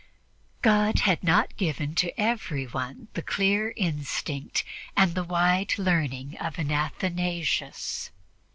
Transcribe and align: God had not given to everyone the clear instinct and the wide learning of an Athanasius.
God 0.63 1.01
had 1.01 1.23
not 1.23 1.55
given 1.57 1.93
to 1.93 2.19
everyone 2.19 3.09
the 3.13 3.21
clear 3.21 3.71
instinct 3.77 4.63
and 4.97 5.13
the 5.13 5.23
wide 5.23 5.75
learning 5.77 6.35
of 6.39 6.57
an 6.57 6.71
Athanasius. 6.71 8.09